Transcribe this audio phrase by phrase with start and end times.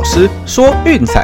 [0.00, 1.22] 老师说运彩，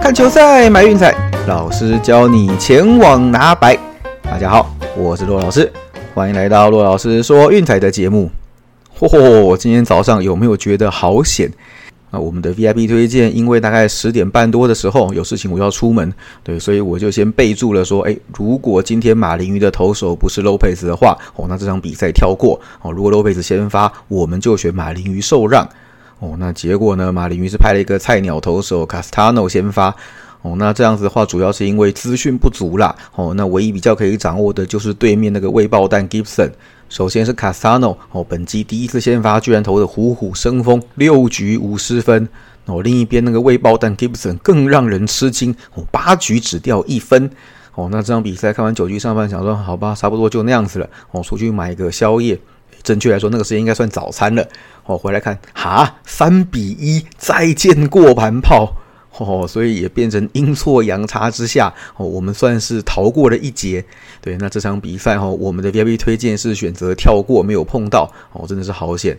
[0.00, 1.14] 看球赛买运彩，
[1.46, 3.78] 老师教你前往拿白。
[4.22, 5.70] 大家好，我是骆老师，
[6.14, 8.30] 欢迎来到骆老师说运彩的节目。
[8.98, 11.52] 嚯，今天早上有没有觉得好险？
[12.10, 25.68] 那，我们的 VIP 推荐，因为大概十点半多的时候有事情，我要出门，对，所以我就先备注了说，哎，如果今天马林鱼的投手不是 Lopez 的话，哦，那这场比赛跳过，哦，如果 Lopez 先发，我们就选马林鱼受让，
[26.18, 29.94] 哦，那结果呢，马林鱼是派了一个菜鸟投手 Castano 先发，
[30.42, 36.50] 哦，那这样子的话，主要是因为资讯不足啦，哦，那唯一比较可以掌握的就是对面那个未爆弹 Gibson。
[36.90, 42.28] 首先是卡萨诺哦，本季第一次先发，居然投的虎虎生风，六局五十分
[42.66, 42.82] 哦。
[42.82, 47.30] 另一边那个未爆弹 Gibson 更让人吃惊哦，八局只掉一分
[47.76, 47.88] 哦。
[47.92, 52.36] 那这场比赛看完九局上半，想说好吧，差不多就那样子了哦，出去买个宵夜，
[52.82, 54.44] 正确来说那个时间应该算早餐了
[54.84, 54.98] 哦。
[54.98, 58.74] 回来看哈，三比一，再见过盘炮。
[59.18, 63.84] 哦，所以也变成阴错阳差之下，哦，我们算是逃过了一劫。
[64.20, 69.18] 对，那这场比赛哈，我们的 VIP 推荐是选择跳过，没有碰到，哦，真的是好险。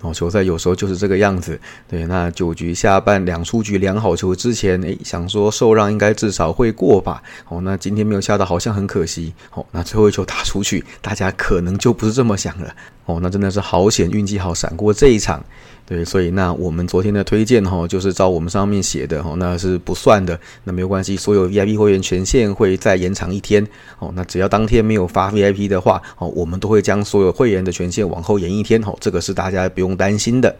[0.00, 1.60] 哦，球赛有时候就是这个样子。
[1.88, 7.22] 对，那九局下半两出局两好球之前，诶，想说受让应该至少会过吧。
[7.48, 9.32] 哦，那今天没有下到，好像很可惜。
[9.54, 12.74] 哦，那最后一球打出去，大家可能就不是这么想了。
[13.04, 15.44] 哦，那真的是好险，运气好，闪过这一场。
[15.92, 20.40] 对，所以那我们昨天的推荐哈，就是照我们上面写的哈，那是不算的。
[20.64, 23.62] 那没有关系，所有 VIP 会员权限会再延长一天。
[23.98, 28.80] 哦，那只要当天没有发 VIP 的话，哦，我们都会将所有会员的权限往后延一天。
[28.84, 30.56] 哦，这个是大家不用担心的。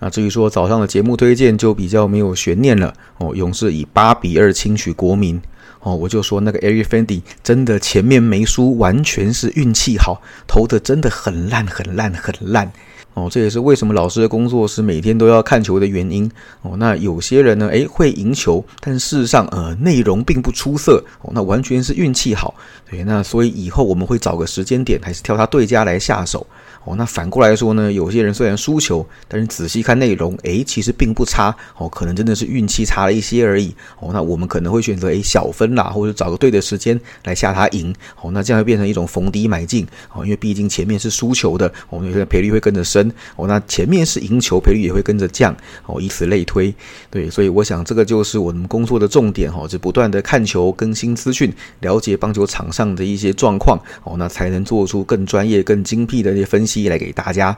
[0.00, 2.92] 那至于说早上的节目推荐，就比较没有悬念了。
[3.18, 5.40] 哦，勇士以八比二轻取国民。
[5.78, 12.72] 哦，我就说那个 Ari Fendi 真的前面没输，完全是运气好，投的真的很烂，很烂，很烂。
[13.14, 16.30] 哦，这也是为什么老师的工作是每天都要看球的原因。
[16.62, 21.02] 哦，那有些人呢，诶，会赢球，但事实上，呃，内容并不出色。
[21.22, 22.54] 哦，那完全是运气好。
[22.88, 26.46] 对，那所以以后我们会找个时间点，还是挑他对家来下手。
[26.84, 31.54] 哦，那反过来说呢，有些人虽然输球，但是仔细看内容，诶，其实并不差。
[31.76, 33.74] 哦，可能真的是运气差了一些而已。
[33.98, 37.92] 哦，那我们可能会选择诶小分啦，或者找个对的时间来下他赢。
[38.22, 39.86] 哦，那这样会变成一种逢低买进。
[40.14, 42.99] 哦，因为毕竟前面是输球的，我们有些赔率会跟着升。
[43.36, 45.56] 哦，那前面是赢球，赔率也会跟着降。
[45.86, 46.74] 哦，以此类推。
[47.08, 49.52] 对，所以我想这个就是我们工作的重点。
[49.52, 53.78] 哈，就不断的看球、更新资讯、了解棒球场上的一些状况。
[54.02, 56.80] 哦，那才能做出更专业、更精辟的一些分析。
[56.90, 57.56] 来给大家。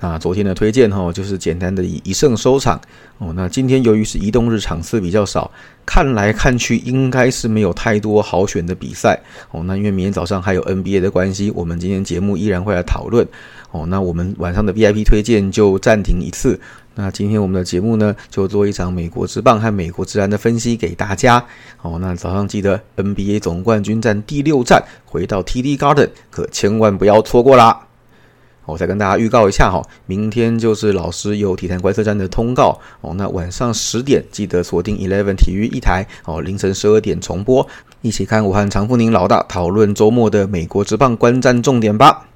[0.00, 2.80] 那昨天的推荐哈，就是简单的以一胜收场
[3.18, 3.32] 哦。
[3.34, 5.50] 那今天由于是移动日场次比较少，
[5.84, 9.20] 看来看去应该是没有太多好选的比赛
[9.50, 9.62] 哦。
[9.64, 13.26] 那因为明天早上还有 NBA 的关系，我们今天节目依然会来讨论
[13.72, 13.84] 哦。
[13.86, 16.60] 那我们晚上的 VIP 推荐就暂停一次。
[16.94, 21.44] 那今天我们的节目呢，就做一场美国之棒和美国之篮的分析给大家
[21.82, 21.98] 哦。
[22.00, 27.87] 那早上记得 NBA 总冠军战第六战回到 TD Garden，可千万不要错过啦。
[28.68, 33.14] 我再跟大家预告一下哈，明天就是老师有体坛观测站的通告哦。
[33.16, 37.66] 那晚上十点记得锁定 Eleven 体育一台哦，凌晨十二点重播，
[38.02, 42.27] 一起看武汉长富宁老大讨论周末的美国职棒观战重点吧。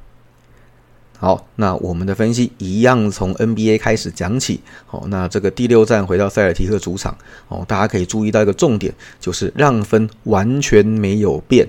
[1.22, 4.60] 好，那我们的分析一样从 NBA 开始讲起。
[4.87, 7.16] 好，那这个第六站回到塞尔提克主场
[7.47, 11.65] 哦，大家可以注意到一个重点，就是让分完全没有变。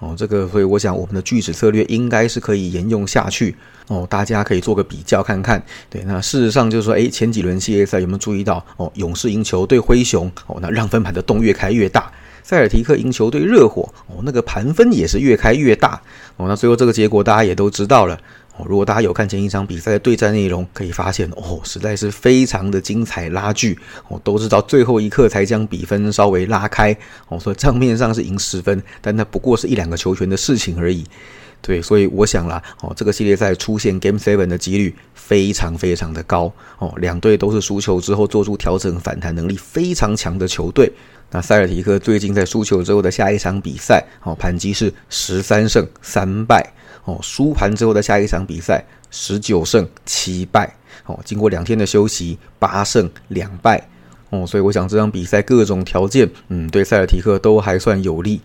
[0.00, 3.54] 哦，这个，所以我想我们的锯齿策略应该是可以沿用下去。
[3.86, 5.64] 哦，大家可以做个比较看看。
[5.88, 8.66] 对，那事实上就是说，诶，前几轮系列赛有没有注意到？
[8.76, 12.10] 哦，勇士赢球对灰熊，哦，那让分盘的洞越开越大。
[12.42, 16.00] 塞尔提克赢球对热火，哦，那个盘分也是越开越大。
[16.36, 18.18] 哦，那最后这个结果大家也都知道了。
[18.56, 23.78] 哦，如果大家有看前一场比赛的对战内容，可以发现哦，实在是非常的精彩拉锯
[24.08, 26.96] 哦，都是到最后一刻才将比分稍微拉开
[27.28, 31.04] 哦，所以账面上是赢十分，但那不过是一两个球权的事情而已。
[31.62, 40.92] 对，所以我想啦，哦，这个系列赛出现 Game Seven 的几率非常非常的高哦，两队都是输球之后做出调整反弹能力非常强的球队。
[41.30, 46.72] 那塞尔提克最近在输球之后的下一场比赛，哦，盘击是十三胜三败。
[47.04, 50.74] 哦，输盘之后的下一场比赛，十九胜七败。
[51.04, 53.88] 哦，经过两天的休息，八胜两败。
[54.30, 58.40] 哦，所以我想这场比赛各种条件，嗯，对塞尔提克都还算有利。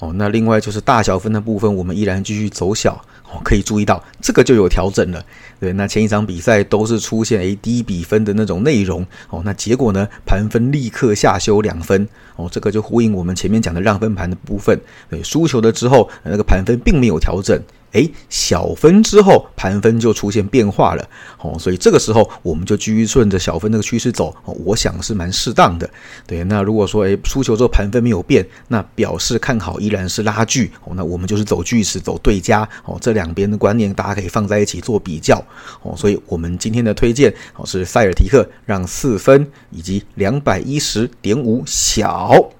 [0.00, 3.00] 哦，那另外就是大小分的部分，我们依然继续走小。
[3.32, 5.24] 哦，可以注意到这个就有调整了。
[5.60, 9.06] 对，那前一场比赛都是出现诶低比分的那种内容。
[9.28, 12.08] 哦，那结果呢，盘分立刻下修两分。
[12.34, 14.76] 哦，这个就呼应我们前面讲的让分盘的部分。
[15.08, 17.62] 对，输球了之后，那个盘分并没有调整。
[17.92, 21.08] 哎，小分之后盘分就出现变化了，
[21.38, 25.88] 哦，所以这个时候我们就继续顺着小分那个趋势走，哦，我想是蛮适当的。
[26.26, 35.42] 对，那如果说哎输球之后盘分没有变，那表示看好依然是拉锯，哦，那我们就是走巨石走对家，哦，这两边的观念大家可以放在一起做比较，
[35.82, 42.50] 哦，所以我们今天的推荐哦是塞尔提克让四分以及两百一十点五小。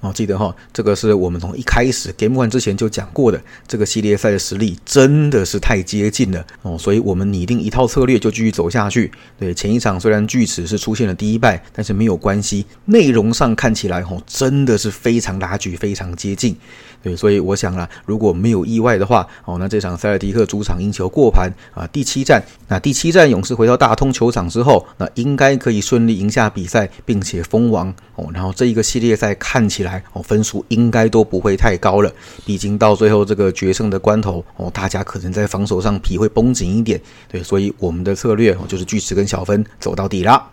[0.00, 9.10] 哦，记得哈，这个是我们从一开始 Game One 之前就讲过的，这个系列赛的实力真的是太接近了哦，所以我们拟定一套策略就继续走下去。
[9.38, 16.56] 对，前一场虽然巨齿是出现了第一败，但是没有关系，内容上看起来哦，真的是非常拉锯，非常接近。
[17.00, 28.28] 对，所以我想啊，如果没有意外的话，哦，那这场塞尔迪克主场赢球过盘啊，第七战，那第七战勇士回到大通球场之后，那应该可以顺利赢下比赛，并且封王哦。
[28.34, 32.12] 然后这一个系列赛看起来哦，分数应该都不会太高了。
[32.44, 37.00] 毕竟到最后这个决胜的关头哦，大家可能在防守上皮会绷紧一点。
[37.28, 40.50] 对，所以我们的策略哦，就是锯齿跟小分走到底啦。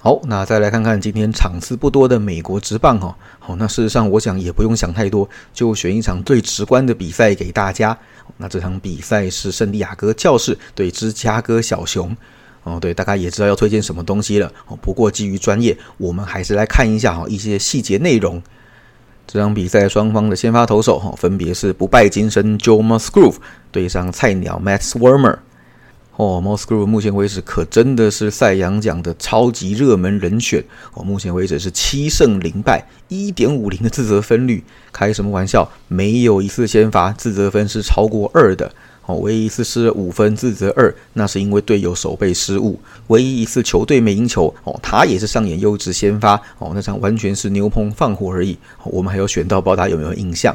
[0.00, 3.16] 好，那再来看看今天场次不多的美国职棒哈。
[3.40, 7.98] 好，那事实上我想也不用想太多，就选一场最直观的比赛给大家。
[8.36, 12.16] 那这场比赛是圣地亚哥教士对芝加哥小熊。
[12.64, 14.52] 哦，对，大家也知道要推荐什么东西了。
[14.66, 18.42] 哦，不过基于专业，我们还是来看一下哈一些细节内容。
[19.26, 23.36] 这场比赛双方的先发投手哈分别是不败金身 Joe Musgrove
[23.70, 25.38] 对上菜鸟 Matt Swarmer。
[26.16, 30.64] 哦，Musgrove 目前为止可真的是赛扬奖的超级热门人选
[30.94, 31.04] 哦。
[31.04, 35.70] 目前为止是七胜零败，一点五零的自责分率，开什么玩笑？
[35.86, 38.74] 没有一次先发自责分是超过二的
[39.08, 39.16] 哦。
[39.16, 42.78] 唯一一次失了五分自责二，那是因为队友守备失误。
[43.08, 46.70] 唯一一次球队没赢球哦，他也是上演优质先发哦。
[46.74, 48.56] 那场完全是牛棚放火而已。
[48.84, 50.54] 我们还有选到，不知道大家有没有印象？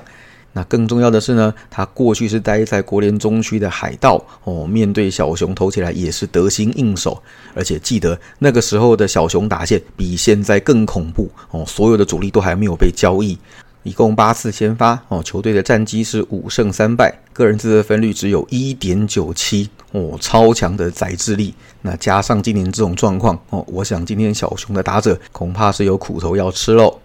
[0.56, 7.20] 那更重要的是呢，他过去是待在国联中区的海盗哦，面对小熊投起来也是得心应手，
[7.56, 13.36] 而且记得那个时候的小熊打线比现在更恐怖哦，所有的主力都还没有被交易，
[13.84, 21.54] 一共八次先发哦，球队的战绩是五胜三败，个人自责分率只有一点九七哦，超强的载智力。
[21.82, 27.00] 那加上今年这种状况哦，我想今天小熊的打者恐怕是有苦头要吃喽。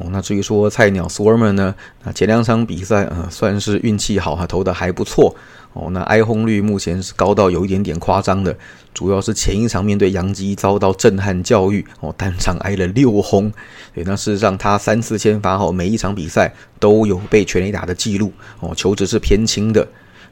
[0.00, 1.74] 哦，那至于说菜鸟 Swarmer 呢？
[2.02, 5.36] 那前两场比赛，呃，算是运气好哈，投的还不错。
[5.74, 8.56] 哦，那挨轰率目前是高到有一点点夸张的，
[8.92, 13.52] 主要是前一场面对杨基遭到震撼教育，哦，单场挨了六轰。
[13.94, 19.86] 对，那事实上他三次先发后，每一场比赛都有被全垒打的记录，哦，球值是偏轻的。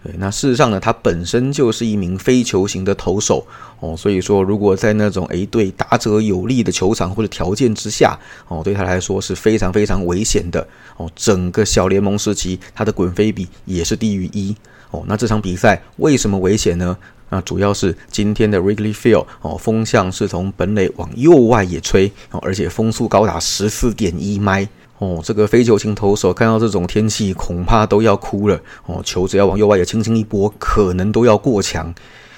[0.05, 3.45] 对，那事实上呢，他本身就是一名非球型的投手
[3.81, 8.17] 哦，所以说如果在那种诶对打者有利的球场或者条件之下
[8.47, 10.67] 哦，对他来说是非常非常危险的
[10.97, 11.11] 哦。
[11.17, 14.55] 整个小联盟时期，他的滚飞比也是低于一
[14.93, 15.03] 哦。
[15.09, 16.97] 那这场比赛为什么危险呢？
[17.31, 24.67] 那主要是今天的 Wrigley Field 哦，风向是从本垒往右外野吹哦，而且风速高达十四点一迈。
[24.99, 28.61] 哦，这个非球型投手看到这种天气，恐怕都要哭了。
[28.87, 31.95] 哦，球只要往右外野轻轻一拨，可能都要过墙。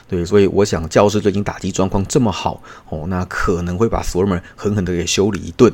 [0.07, 5.73] 对，所以我想，教室最近打击状况这么好，哦，那可能会把 Swarmer 狠狠的给修理一顿。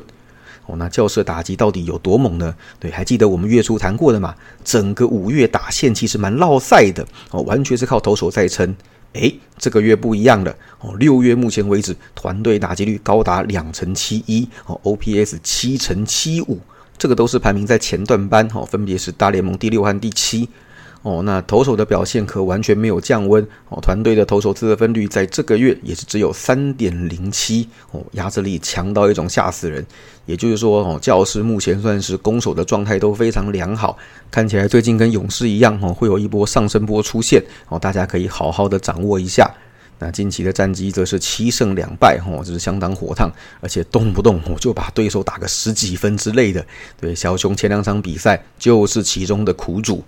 [0.65, 2.55] 哦，那教室打击到底有多猛呢？
[2.79, 4.33] 对，还记得我们月初谈过的嘛？
[4.63, 8.73] 整个五月打线其实蛮落赛的，哦，完全是靠投手在撑。
[9.13, 10.55] 诶，这个月不一样了。
[10.79, 16.59] 哦，六月目前为止，团队打击率高达两成七一，哦，OPS 七成七五。
[16.97, 20.49] 这个都是排名在前段班，哈，分别是大联盟第六和第七，
[21.03, 29.85] 哦，那投手的表现可完全没有降温，哦，团队的投手自责分率在这个月也是只有三点零七，哦，压制力强到一种吓死人，
[30.25, 33.97] 也就是说，哦，教师目前算是攻守的状态都非常良好，
[34.31, 39.49] 看起来最近跟勇士一样，哦，会有一波上升波出现，哦，大家可以好好的掌握一下。
[39.99, 46.63] 那近期的战绩则是七胜两败，吼，这是相当火烫，而且动不动我就把对手打个十几分之类的。
[47.01, 50.03] 对，小熊前两场比赛就是其中的苦主。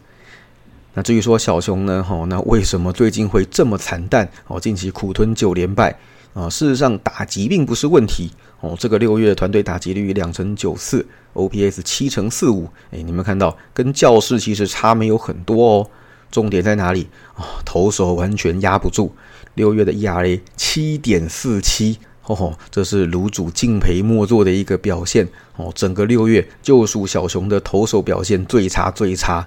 [0.93, 4.29] 那至于说小熊呢，吼，那为什么最近会这么惨淡？
[4.47, 5.95] 哦，近期苦吞九连败
[6.33, 6.49] 啊。
[6.49, 8.29] 事实上，打击并不是问题
[8.59, 8.75] 哦。
[8.79, 11.03] 这个六月团队打击率两成九四
[11.33, 12.67] ，OPS 七成四五。
[12.91, 15.89] 哎，你们看到跟教室其实差没有很多哦。
[16.31, 17.57] 重点在哪里啊？
[17.65, 19.11] 投手完全压不住。
[19.59, 25.69] 六月的 ERA 七点四七，吼吼，这是卤主敬陪末座的一个表现哦。
[25.75, 29.45] 整个六月就属小熊的投手表现最差最差，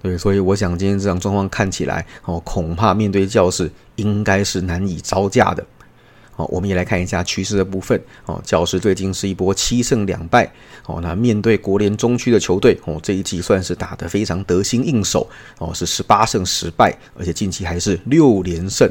[0.00, 5.66] 对，所以我想今天这场状况看起来哦，恐怕面对教室应该是难以招架的
[6.36, 8.00] 哦，我们也来看一下趋势的部分。
[8.26, 10.48] 哦，教士最近是一波七胜两败。
[10.86, 15.28] 哦，那面对国联中区的球队，哦，这一季算是打得非常得心应手。
[15.58, 18.88] 哦，是十八胜十败，而且近期还是六连胜。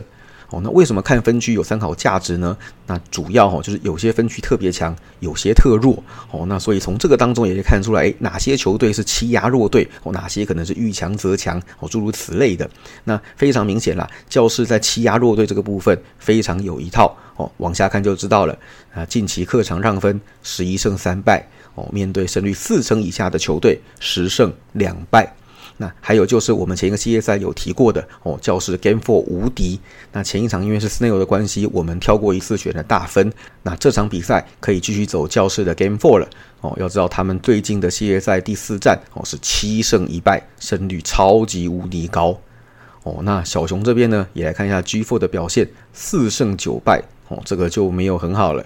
[0.50, 2.56] 哦，那为什么看分区有参考价值呢？
[2.86, 6.02] 那主要哈就是有些分区特别强，有些特弱。
[6.32, 12.70] 哦，那所以从这个当中也可以看出来，诶，哪些球队是欺压弱队，哦，哪些可能是遇强则强，哦，诸如此类的。
[13.04, 17.16] 那非常明显啦，教室在欺压弱队这个部分非常有一套。
[17.36, 18.58] 哦，往下看就知道了。
[18.94, 21.46] 啊，近期客场让分十一胜三败。
[21.76, 25.32] 哦，面对胜率四成以下的球队，十胜两败。
[25.80, 29.80] 那还有就是我们前一个系列赛有提过的哦，教室 Game Four 无敌。
[30.12, 33.32] 那前一场因为是 Snail 的关系，我们跳过一次选的大分。
[33.62, 36.28] 那这场比赛可以继续走教室的 Game Four 了
[36.62, 36.76] 哦。
[36.80, 42.40] 要知道他们最近的系列赛第四战哦是七胜一败，胜率超级无敌高
[43.04, 43.20] 哦。
[43.22, 48.66] 那小熊这边呢，也来看一下 G Four 的表现，四胜九败哦，这个就没有很好了。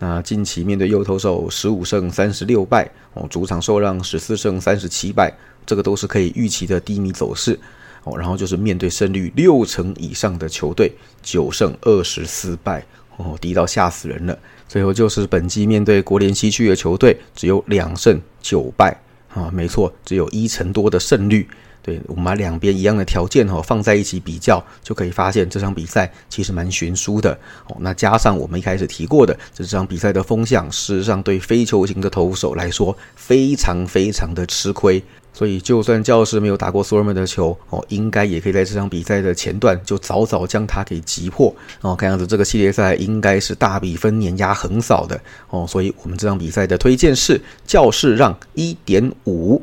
[0.00, 5.32] 那近期面对右投手十五胜三十六败哦，主场受让十四胜三十七败。
[5.66, 7.56] 这个都是可以预期的低迷走势
[8.02, 10.90] 哦，然后就是面对胜率六成以上的球队，
[11.22, 12.84] 九胜二十四败
[13.18, 14.36] 哦，低到吓死人了。
[14.66, 21.46] 最后就是本季面对国联西区的球队，只有两胜九败啊，没错，只有一成多的胜率。
[21.82, 27.32] 对我们把两边一样的条件哈放在一起比较，就可以发现这场比赛其实蛮悬殊的
[27.68, 27.76] 哦。
[27.80, 35.02] 那加上我们一开始提过的这场比赛的风向，事实上对非球型的投手来说非常非常的吃亏。
[35.32, 41.94] 所以就算教士没有打过索尔曼的球哦，应该也可以在这场比赛的前段就早早将他给击破哦。
[41.94, 45.18] 看样子这个系列赛应该是大比分碾压横扫的
[45.48, 45.64] 哦。
[45.68, 49.62] 所以我们这场比赛的推荐是教士让一点五。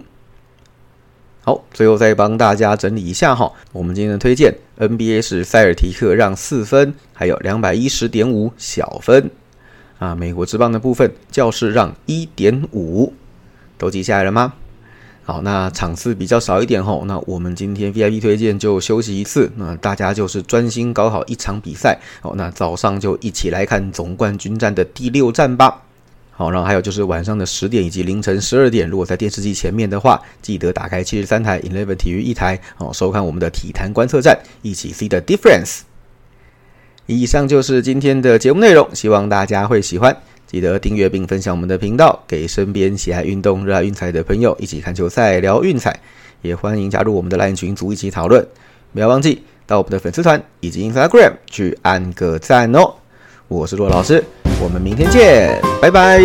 [1.47, 9.31] 好，最后再帮大家整理一下哈，我们今天的推荐 NBA 是塞尔提克让四分，还有两百一十点五小分
[9.97, 10.13] 啊。
[10.13, 13.13] 美国之棒的部分，教室让一点五，
[13.77, 14.55] 都记下来了吗？
[15.23, 22.33] 好，那场次比较少一点吼，那我们今天 VIP 推荐就休息一次，那大家就是专心搞好一场比赛哦。
[22.35, 25.83] 那早上就一起来看总冠军战的第六战吧。
[26.37, 35.79] 好，然后还有就是晚上的十点以及凌晨十二点，如果在电视机前面的话，记得打开七十三台 Eleven 体育一台哦，收看我们的体坛观测站，一起 see the difference。
[37.07, 40.15] 以上就是今天的节目内容，希望大家会喜欢。
[40.45, 45.99] 记得订阅并分享我们的频道，给身边喜爱运动、热爱运彩的朋友一起看球赛、聊运彩。
[46.43, 48.47] 也欢迎加入我们的 LINE 群组一起讨论。
[48.93, 52.93] 不要忘记到我们的粉丝团以及 Instagram 去按个赞哦。
[53.47, 54.23] 我是骆老师。
[54.59, 56.19] 我们明天见，拜拜。